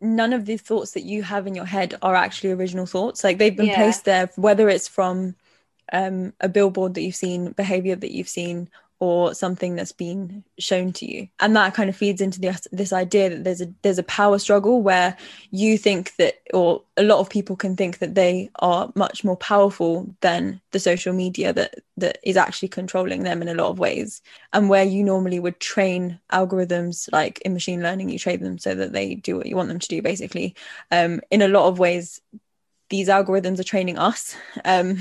[0.00, 3.24] none of the thoughts that you have in your head are actually original thoughts.
[3.24, 3.76] Like they've been Yeah.
[3.76, 5.34] placed there whether it's from
[5.92, 8.68] um a billboard that you've seen, behavior that you've seen
[9.00, 11.28] or something that's been shown to you.
[11.38, 14.38] And that kind of feeds into this this idea that there's a there's a power
[14.38, 15.16] struggle where
[15.50, 19.36] you think that or a lot of people can think that they are much more
[19.36, 23.78] powerful than the social media that that is actually controlling them in a lot of
[23.78, 24.20] ways
[24.52, 28.74] and where you normally would train algorithms like in machine learning you train them so
[28.74, 30.56] that they do what you want them to do basically.
[30.90, 32.20] Um, in a lot of ways
[32.90, 34.34] these algorithms are training us.
[34.64, 34.98] Um,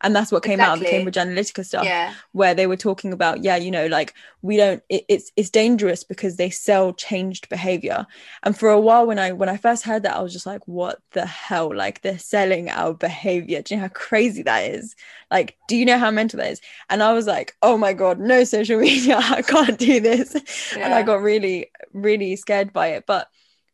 [0.00, 0.70] and that's what came exactly.
[0.70, 2.14] out of the cambridge analytica stuff yeah.
[2.32, 6.04] where they were talking about yeah you know like we don't it, it's it's dangerous
[6.04, 8.06] because they sell changed behavior.
[8.42, 10.66] And for a while when i when i first heard that i was just like
[10.68, 11.74] what the hell?
[11.74, 13.62] Like they're selling our behavior.
[13.62, 14.94] Do you know how crazy that is?
[15.30, 16.60] Like do you know how mental that is?
[16.90, 19.18] And i was like oh my god no social media.
[19.18, 20.36] I can't do this.
[20.76, 20.84] Yeah.
[20.84, 23.04] and i got really really scared by it.
[23.06, 23.28] But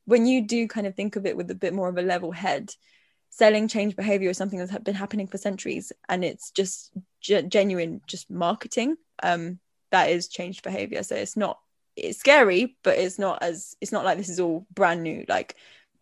[0.05, 2.31] when you do kind of think of it with a bit more of a level
[2.31, 2.73] head
[3.31, 8.31] selling change behavior is something that's been happening for centuries and it's just genuine just
[8.31, 9.59] marketing um
[9.91, 11.03] that is changed behavior.
[11.03, 11.59] So it's not
[11.97, 15.57] it's scary but it's not as it's not like this is all brand new like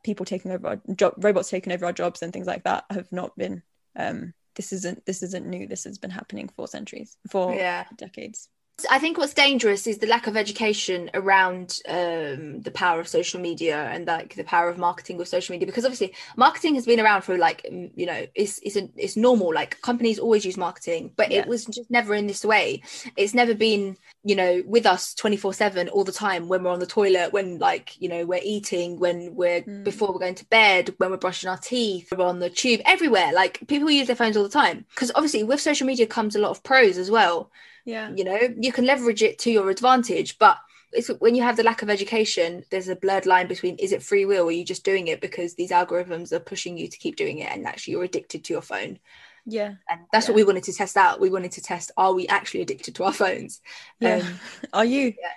[0.04, 3.10] people taking over our job robots taking over our jobs and things like that have
[3.10, 3.62] not been
[3.96, 5.66] um this isn't this isn't new.
[5.66, 7.84] This has been happening for centuries for yeah.
[7.96, 8.48] decades
[8.90, 13.40] I think what's dangerous is the lack of education around um, the power of social
[13.40, 17.00] media and like the power of marketing with social media because obviously marketing has been
[17.00, 21.12] around for like you know it's it's a, it's normal like companies always use marketing
[21.16, 21.40] but yeah.
[21.40, 22.82] it was just never in this way
[23.16, 26.78] it's never been you know with us 24 7 all the time when we're on
[26.78, 29.82] the toilet when like you know we're eating when we're mm.
[29.82, 33.32] before we're going to bed when we're brushing our teeth we're on the tube everywhere
[33.32, 36.40] like people use their phones all the time because obviously with social media comes a
[36.40, 37.50] lot of pros as well
[37.88, 38.10] yeah.
[38.14, 40.58] You know you can leverage it to your advantage but
[40.92, 44.02] it's when you have the lack of education there's a blurred line between is it
[44.02, 46.98] free will or are you just doing it because these algorithms are pushing you to
[46.98, 48.98] keep doing it and actually you're addicted to your phone?
[49.46, 49.76] Yeah.
[49.88, 50.32] And that's yeah.
[50.32, 51.18] what we wanted to test out.
[51.18, 53.62] We wanted to test are we actually addicted to our phones?
[54.00, 54.16] Yeah.
[54.16, 54.40] Um,
[54.74, 55.14] are you?
[55.18, 55.32] yeah.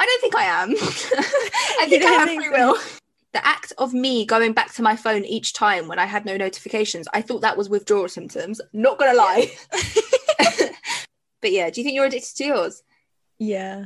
[0.00, 0.70] i don't think i am.
[1.80, 2.76] I think i have free will.
[3.34, 6.36] The act of me going back to my phone each time when i had no
[6.36, 8.60] notifications i thought that was withdrawal symptoms.
[8.72, 9.52] Not gonna lie
[11.40, 12.82] But yeah, do you think you're addicted to yours?
[13.38, 13.84] Yeah,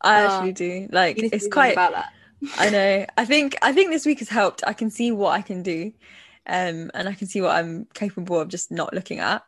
[0.00, 0.88] I oh, actually do.
[0.90, 2.12] Like it's quite about that.
[2.58, 3.06] I know.
[3.16, 4.62] I think I think this week has helped.
[4.66, 5.92] I can see what I can do,
[6.46, 9.42] um, and I can see what I'm capable of just not looking at.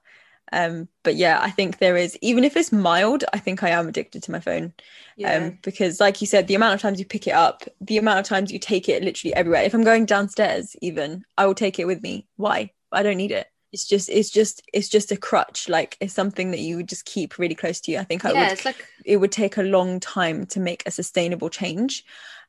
[0.50, 3.88] Um, but yeah, I think there is even if it's mild, I think I am
[3.88, 4.72] addicted to my phone.
[5.16, 5.34] Yeah.
[5.34, 8.20] Um, because like you said, the amount of times you pick it up, the amount
[8.20, 9.62] of times you take it literally everywhere.
[9.62, 12.26] If I'm going downstairs, even I will take it with me.
[12.36, 12.72] Why?
[12.90, 16.50] I don't need it it's just it's just it's just a crutch like it's something
[16.50, 18.86] that you would just keep really close to you i think I yeah, would like...
[19.04, 22.04] it would take a long time to make a sustainable change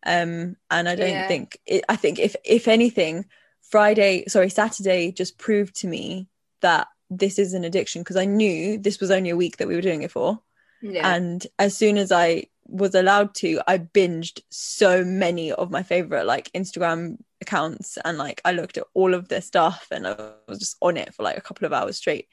[0.05, 1.27] um and i don't yeah.
[1.27, 3.25] think it, i think if if anything
[3.61, 6.27] friday sorry saturday just proved to me
[6.61, 9.75] that this is an addiction because i knew this was only a week that we
[9.75, 10.39] were doing it for
[10.81, 11.13] yeah.
[11.13, 16.25] and as soon as i was allowed to i binged so many of my favorite
[16.25, 20.59] like instagram accounts and like I looked at all of their stuff and I was
[20.59, 22.27] just on it for like a couple of hours straight.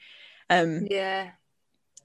[0.49, 1.31] Um yeah.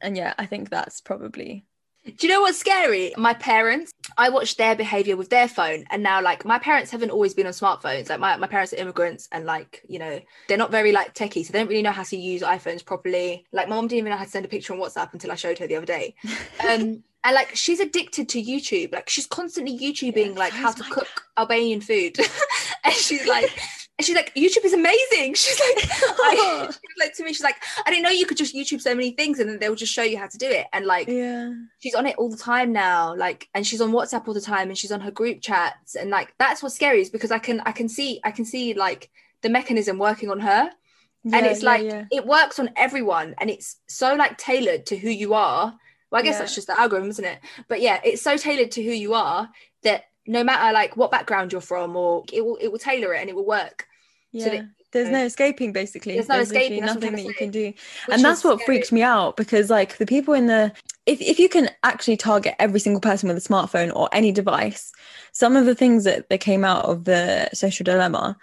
[0.00, 1.66] And yeah, I think that's probably
[2.04, 3.12] do you know what's scary?
[3.16, 7.10] My parents, I watched their behavior with their phone, and now like my parents haven't
[7.10, 8.08] always been on smartphones.
[8.08, 11.44] Like my, my parents are immigrants, and like you know they're not very like techie,
[11.44, 13.46] so they don't really know how to use iPhones properly.
[13.52, 15.36] Like my mom didn't even know how to send a picture on WhatsApp until I
[15.36, 16.14] showed her the other day.
[16.68, 18.92] Um, and like she's addicted to YouTube.
[18.92, 22.18] Like she's constantly YouTubing yeah, like how to cook Albanian food,
[22.84, 23.50] and she's like,
[23.98, 25.34] and she's like, YouTube is amazing.
[25.34, 28.54] She's like, I, she like to me, she's like, I didn't know you could just
[28.54, 30.66] YouTube so many things, and then they'll just show you how to do it.
[30.72, 33.14] And like, yeah, she's on it all the time now.
[33.14, 36.10] Like, and she's on WhatsApp all the time, and she's on her group chats, and
[36.10, 39.10] like that's what's scary is because I can I can see I can see like
[39.42, 40.70] the mechanism working on her.
[41.24, 42.06] Yeah, and it's like yeah.
[42.10, 45.72] it works on everyone and it's so like tailored to who you are
[46.12, 46.38] well, I guess yeah.
[46.40, 47.38] that's just the algorithm, isn't it?
[47.68, 49.48] But yeah, it's so tailored to who you are
[49.82, 53.20] that no matter like what background you're from, or it will it will tailor it
[53.20, 53.86] and it will work.
[54.32, 54.44] Yeah.
[54.44, 57.72] So that, there's no escaping basically there's no there's escaping nothing that you can do
[58.10, 58.76] and that's what scary.
[58.76, 60.70] freaks me out because like the people in the
[61.06, 64.92] if, if you can actually target every single person with a smartphone or any device
[65.32, 68.36] some of the things that, that came out of the social dilemma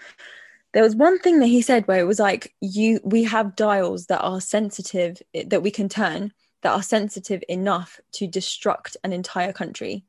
[0.73, 4.07] there was one thing that he said where it was like you we have dials
[4.07, 9.53] that are sensitive that we can turn that are sensitive enough to destruct an entire
[9.53, 10.03] country.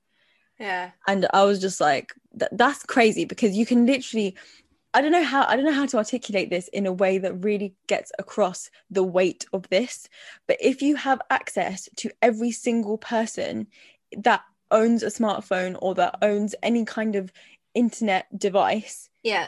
[0.61, 0.91] Yeah.
[1.09, 2.13] And I was just like,
[2.53, 4.37] that's crazy because you can literally
[4.93, 7.45] I don't know how I don't know how to articulate this in a way that
[7.45, 10.09] really gets across the weight of this.
[10.49, 13.69] But if you have access to every single person
[14.17, 17.33] that owns a smartphone or that owns any kind of
[17.75, 19.47] internet device, yeah,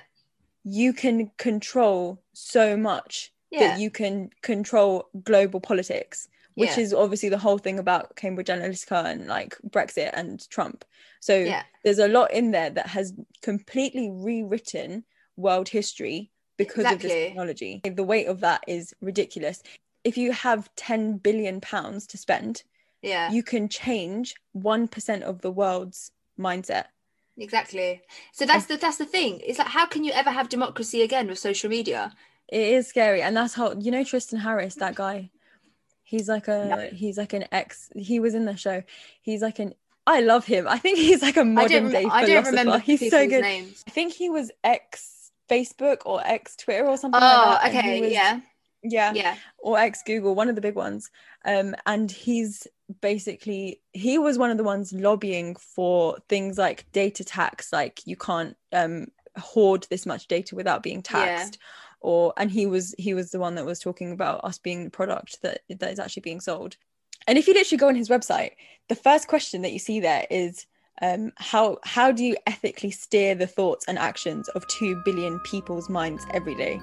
[0.63, 3.61] you can control so much yeah.
[3.61, 6.81] that you can control global politics which Yeah.
[6.81, 10.85] is obviously the whole thing about Cambridge Analytica and like Brexit and Trump.
[11.21, 11.63] So Yeah.
[11.85, 13.13] there's a lot in there that has
[13.43, 15.05] completely rewritten
[15.37, 17.81] world history because of this technology.
[17.85, 19.63] The weight of that is ridiculous.
[20.05, 22.63] If you have 10 billion pounds to spend,
[23.03, 23.31] Yeah.
[23.31, 26.87] you can change 1% of the world's mindset.
[27.39, 28.03] Exactly.
[28.33, 29.41] So that's the that's the thing.
[29.41, 32.13] It's like how can you ever have democracy again with social media?
[32.49, 35.31] It is scary, and that's how you know Tristan Harris, that guy.
[36.03, 37.91] He's like a he's like an ex.
[37.97, 38.83] He was in the show.
[39.23, 39.75] He's like an.
[40.07, 40.67] I love him.
[40.69, 43.43] I think he's like a modern day I don't remember he's so good.
[43.43, 43.85] names.
[43.87, 47.21] I think he was ex Facebook or ex Twitter or something.
[47.23, 47.85] Oh, like that.
[47.85, 48.01] okay.
[48.01, 48.41] was- Yeah.
[48.83, 49.37] yeah, Yeah.
[49.59, 51.11] or ex Google, one of the big ones.
[51.45, 52.67] Um, and he's
[53.01, 58.17] basically he was one of the ones lobbying for things like data tax, like you
[58.17, 59.07] can't um
[59.39, 61.47] hoard this much data without being Yeah.
[62.03, 64.91] Or and he was he was the one that was talking about us being the
[64.91, 66.77] product that that is actually being sold.
[67.27, 68.53] And if you literally go on his website,
[68.89, 70.67] the first question that you see there is
[71.01, 75.89] um, how how do you ethically steer the thoughts and actions of two billion people's
[75.89, 76.81] minds every day?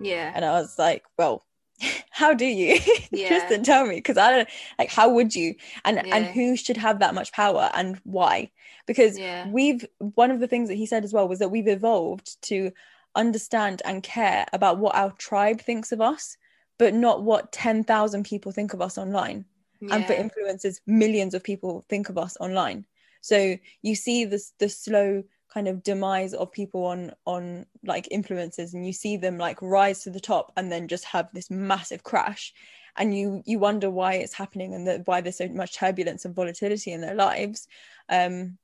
[0.00, 0.32] Yeah.
[0.34, 1.44] And I was like, well,
[2.10, 2.78] how do you?
[3.14, 3.28] Yeah.
[3.28, 3.96] Tristan, tell me.
[3.96, 5.54] Because I don't like how would you?
[5.84, 8.50] And and who should have that much power and why?
[8.86, 9.44] Because Yeah.
[9.44, 12.72] we've one of the things that he said as well was that we've evolved to
[13.14, 16.36] understand and care about what our tribe thinks of us,
[16.78, 19.44] but not what 10,000 people think of us online
[19.90, 20.22] and for Yeah.
[20.22, 22.86] influencers millions of people think of us online
[23.20, 28.72] so you see this the slow kind of demise of people on on like influencers
[28.72, 32.02] and you see them like rise to the top and then just have this massive
[32.04, 32.54] crash
[32.96, 36.34] and you you wonder why it's happening and that why there's so much turbulence and
[36.34, 37.68] volatility in their lives
[38.08, 38.56] um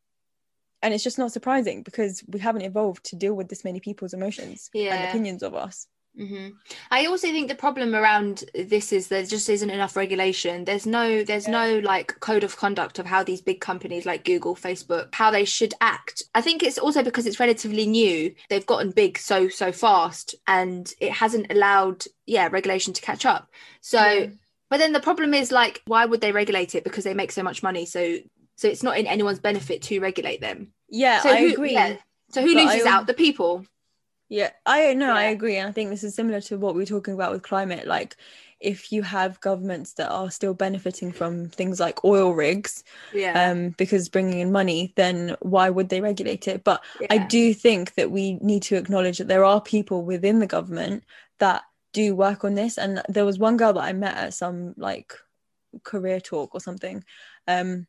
[0.83, 4.15] and it's just not surprising because we haven't evolved to deal with this many people's
[4.15, 5.87] emotions and opinions of us
[6.17, 6.49] hmm
[6.91, 10.65] I also think the problem around this is there just isn't enough regulation.
[10.65, 14.57] There's no there's no like code of conduct of how these big companies like Google,
[14.57, 16.25] Facebook, how they should act.
[16.35, 18.35] I think it's also because it's relatively new.
[18.49, 23.49] They've gotten big so so fast and it hasn't allowed yeah, regulation to catch up.
[23.81, 24.27] So Yeah.
[24.71, 27.43] but then the problem is like why would they regulate it because they make so
[27.43, 27.87] much money.
[27.87, 28.19] So
[28.59, 30.59] so it's not in anyone's benefit to regulate them.
[30.91, 31.97] yeah So i who, agree yeah.
[32.35, 33.07] So who But loses al- out?
[33.07, 33.65] The people.
[34.29, 35.57] Yeah, I know, I agree.
[35.57, 37.87] And I think this is similar to what we're talking about with climate.
[37.87, 38.17] Like,
[38.61, 43.35] if you have governments that are still benefiting from things like oil rigs, Yeah.
[43.51, 46.63] um, because bringing in money, then why would they regulate it?
[46.65, 50.47] But I do think that we need to acknowledge that there are people within the
[50.57, 51.05] government
[51.39, 51.63] that
[51.95, 52.77] do work on this.
[52.77, 55.15] And there was one girl that I met at some like
[55.85, 57.03] career talk or something.
[57.47, 57.87] Um,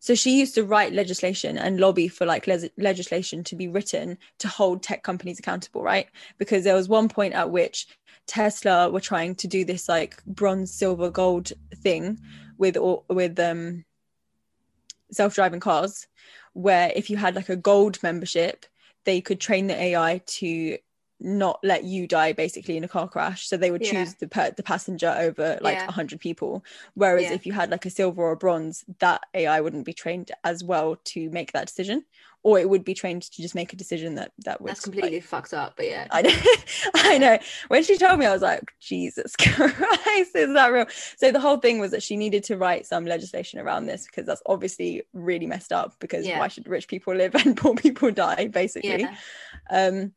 [0.00, 4.18] so she used to write legislation and lobby for like les- legislation to be written
[4.38, 6.08] to hold tech companies accountable, right?
[6.38, 7.88] Because there was one point at which
[8.26, 12.18] Tesla were trying to do this like bronze, silver, gold thing
[12.58, 12.76] with
[13.08, 13.84] with um
[15.10, 16.06] self-driving cars
[16.52, 18.66] where if you had like a gold membership
[19.04, 20.76] they could train the ai to
[21.20, 23.90] not let you die basically in a car crash so they would Yeah.
[23.92, 25.86] choose the per- the passenger over like a Yeah.
[25.86, 27.32] 100 people whereas Yeah.
[27.34, 30.62] if you had like a silver or a bronze that ai wouldn't be trained as
[30.62, 32.04] well to make that decision
[32.44, 35.18] or it would be trained to just make a decision that that was That's completely
[35.20, 36.06] fucked up, but yeah.
[36.12, 36.30] I know,
[36.94, 37.38] I know.
[37.66, 40.86] When she told me, I was like, Jesus Christ, is that real?
[41.16, 44.24] So the whole thing was that she needed to write some legislation around this because
[44.24, 45.96] that's obviously really messed up.
[45.98, 49.08] Because why should rich people live and poor people die, basically?
[49.68, 50.12] Um,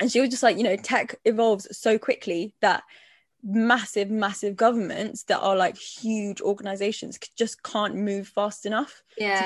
[0.00, 2.82] and she was just like, you know, tech evolves so quickly that
[3.42, 9.02] massive, massive governments that are like huge organizations just can't move fast enough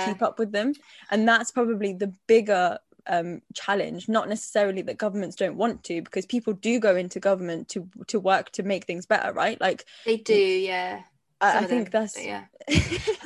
[0.06, 0.72] to keep up with them.
[1.10, 6.26] And that's probably the bigger um, challenge not necessarily that governments don't want to because
[6.26, 9.58] people do go into government to to work to make things better right?
[9.60, 11.04] Like They do, yeah.
[11.40, 12.44] I, I think them, that's yeah.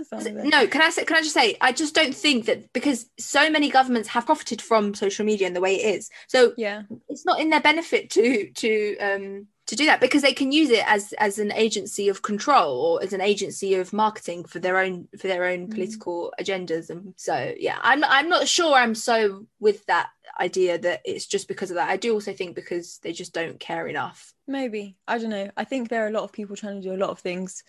[0.09, 0.49] some of them.
[0.49, 3.51] No, can I say, can I just say I just don't think that because so
[3.51, 6.11] many governments have profited from social media and the way it is.
[6.29, 10.35] So yeah it's not in their benefit to to um to do that because they
[10.35, 14.45] can use it as as an agency of control or as an agency of marketing
[14.45, 15.75] for their own for their own Mm.
[15.75, 21.01] political agendas and so yeah i'm i'm not sure i'm so with that idea that
[21.05, 24.35] it's just because of that i do also think because they just don't care enough
[24.49, 26.95] maybe i don't know i think there are a lot of people trying to do
[26.95, 27.63] a lot of things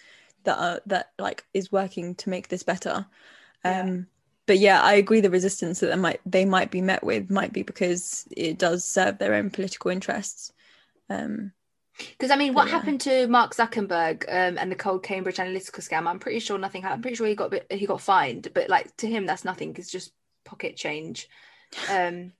[0.43, 3.05] that are that like is working to make this better.
[3.65, 3.81] Yeah.
[3.81, 4.07] um
[4.45, 7.53] but yeah i agree the resistance that they might they might be met with might
[7.53, 10.51] be because it does serve their own political interests.
[11.09, 11.53] Um
[11.97, 12.73] because i mean what yeah.
[12.73, 16.07] happened to mark zuckerberg um, and the cold cambridge analytica scam?
[16.07, 16.97] I'm pretty sure nothing happened.
[16.97, 19.75] I'm pretty sure he got bit, he got fined but like to him that's nothing.
[19.77, 20.11] It's just
[20.43, 21.29] pocket change.
[21.89, 22.33] Um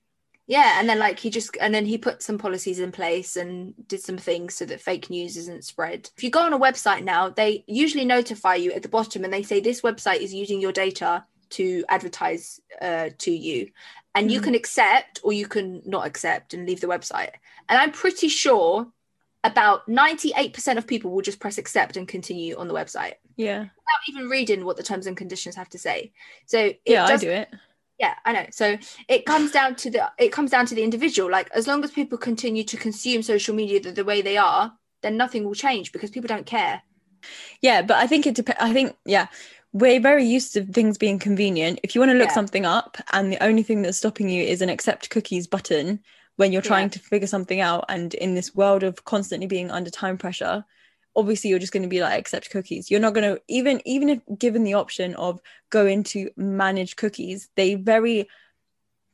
[0.46, 3.72] Yeah, and then like he just and then he put some policies in place and
[3.88, 6.10] did some things so that fake news isn't spread.
[6.16, 9.32] If you go on a website now, they usually notify you at the bottom and
[9.32, 13.70] they say this website is using your data to advertise uh, to you,
[14.14, 14.44] and you Mhm.
[14.44, 17.30] can accept or you can not accept and leave the website.
[17.68, 18.90] And I'm pretty sure
[19.44, 23.60] about 98% of people will just press accept and continue on the website Yeah.
[23.60, 26.12] without even reading what the terms and conditions have to say.
[26.46, 27.48] So Yeah, I do it.
[27.98, 28.76] Yeah i know so
[29.08, 31.90] it comes down to the it comes down to the individual like as long as
[31.90, 34.72] people continue to consume social media the, the way they are
[35.02, 36.82] then nothing will change because people don't care
[37.60, 38.60] Yeah, but I think it depends.
[38.60, 39.26] I think, yeah,
[39.72, 41.80] we're very used to things being convenient.
[41.82, 42.34] If you want to look Yeah.
[42.34, 46.00] something up and the only thing that's stopping you is an accept cookies button
[46.36, 46.88] when you're trying Yeah.
[46.90, 50.64] to figure something out, and in this world of constantly being under time pressure,
[51.16, 52.90] obviously you're just going to be like accept cookies.
[52.90, 55.40] You're not going to even even if given the option of
[55.70, 58.28] go into manage cookies, they very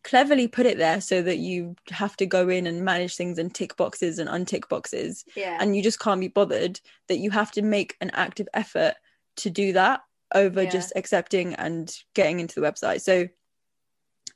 [0.02, 3.54] cleverly put it there so that you have to go in and manage things and
[3.54, 7.50] tick boxes and untick boxes yeah and you just can't be bothered that you have
[7.50, 8.94] to make an active effort
[9.36, 10.00] to do that
[10.34, 10.70] over Yeah.
[10.70, 13.28] just accepting and getting into the website so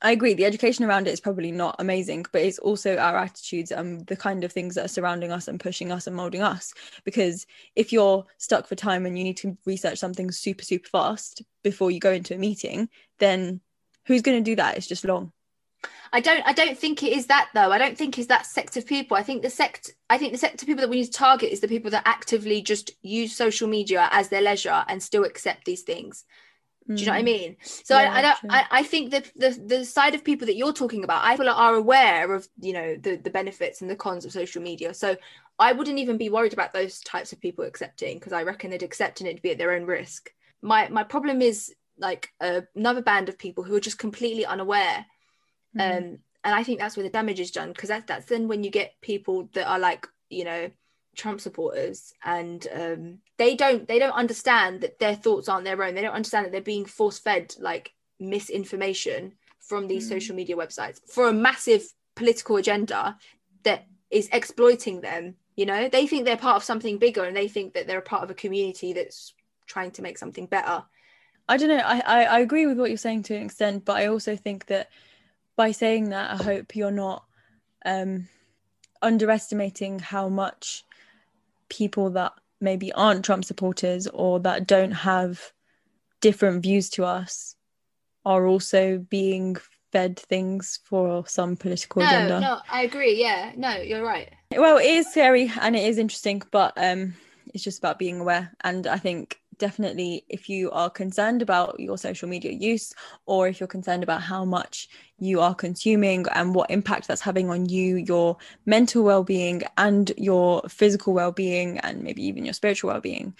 [0.01, 3.71] i agree the education around it is probably not amazing but it's also our attitudes
[3.71, 6.73] and the kind of things that are surrounding us and pushing us and molding us.
[7.03, 11.43] Because if you're stuck for time and you need to research something super super fast
[11.63, 12.89] before you go into a meeting
[13.19, 13.61] then
[14.05, 14.77] who's going to do that?
[14.77, 15.31] It's just long
[16.13, 17.71] i don't i don't think it is that though.
[17.71, 19.17] I don't think it's that sect of people.
[19.17, 21.51] I think the sect i think the sect of people that we need to target
[21.51, 25.65] is the people that actively just use social media as their leisure and still accept
[25.65, 26.25] these things
[26.93, 27.25] do you know what I Mm.
[27.25, 27.57] mean?
[27.83, 28.37] So Yeah, I, I don't.
[28.49, 31.45] I, I think that the the side of people that you're talking about, I feel
[31.45, 34.93] like are aware of you know the the benefits and the cons of social media.
[34.93, 35.17] So
[35.59, 38.83] I wouldn't even be worried about those types of people accepting because I reckon they'd
[38.83, 40.31] accept and it'd be at their own risk.
[40.61, 45.05] My my problem is like uh, another band of people who are just completely unaware,
[45.75, 45.81] Mm.
[45.81, 48.63] um, and I think that's where the damage is done because that's that's then when
[48.63, 50.71] you get people that are like you know
[51.15, 55.95] Trump supporters and um, they don't they don't understand that their thoughts aren't their own.
[55.95, 60.09] They don't understand that they're being force fed like misinformation from these Mm.
[60.09, 61.83] social media websites for a massive
[62.15, 63.17] political agenda
[63.63, 65.35] that is exploiting them.
[65.55, 68.01] You know, they think they're part of something bigger and they think that they're a
[68.13, 69.33] part of a community that's
[69.65, 70.83] trying to make something better.
[71.47, 71.83] I don't know.
[71.83, 74.67] I, I, I agree with what you're saying to an extent, but I also think
[74.67, 74.89] that
[75.55, 77.23] by saying that, I hope you're not
[77.85, 78.27] um,
[79.01, 80.83] underestimating how much
[81.69, 85.51] people that maybe aren't Trump supporters or that don't have
[86.21, 87.55] different views to us
[88.25, 89.55] are also being
[89.91, 92.39] fed things for some political No, agenda.
[92.39, 93.19] no, I agree.
[93.19, 94.31] Yeah, no, you're right.
[94.55, 97.13] Well, it is scary and it is interesting, but um,
[97.53, 98.51] it's just about being aware.
[98.63, 102.93] And I think definitely if you are concerned about your social media use
[103.25, 104.89] or if you're concerned about how much
[105.19, 110.61] you are consuming and what impact that's having on you, your mental well-being and your
[110.69, 113.35] physical well-being and maybe even your spiritual well-being,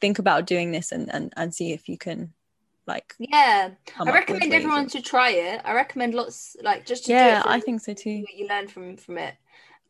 [0.00, 2.32] think about doing this and and, and see if you can
[2.86, 5.62] like Yeah, I recommend everyone to try it.
[5.64, 8.46] I recommend lots, like just to do yeah it i think so too what you
[8.48, 9.34] learn from from it.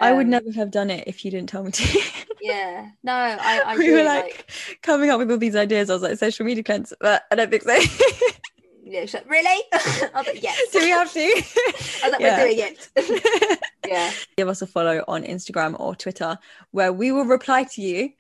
[0.01, 2.01] I would Um, never have done it if you didn't tell me to
[2.41, 5.91] Yeah, no, I, I we were like, like, coming up with all these ideas.
[5.91, 7.73] I was like, social media cleanse, but I don't think so.
[8.85, 9.01] yeah.
[9.01, 9.63] She's like, really?
[9.73, 10.61] I was like, yes.
[10.71, 11.21] Do we have to?
[11.21, 11.33] I
[12.05, 12.39] was like, Yeah.
[12.45, 13.61] we're doing it.
[13.89, 16.39] yeah, Give us a follow on Instagram or Twitter
[16.71, 18.11] where we will reply to you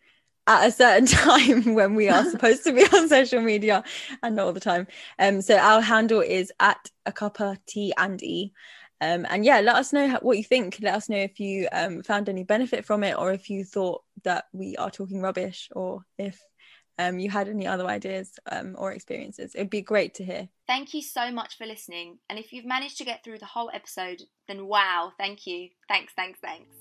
[0.48, 3.84] at a certain time when we are supposed to be on social media
[4.24, 4.88] and not all the time.
[5.20, 8.52] Um, so our handle is at a cuppa T and E.
[9.00, 10.78] Um, and yeah, let us know what you think.
[10.80, 14.02] Let us know if you um, found any benefit from it or if you thought
[14.24, 16.40] that we are talking rubbish or if
[16.98, 19.54] um, you had any other ideas um, or experiences.
[19.54, 20.48] It'd be great to hear.
[20.66, 22.18] Thank you so much for listening.
[22.30, 25.68] And if you've managed to get through the whole episode, then wow, thank you.
[25.88, 26.74] Thanks, thanks, thanks.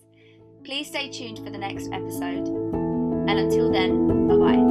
[0.64, 2.48] Please stay tuned for the next episode.
[2.48, 4.65] And until then, bye bye.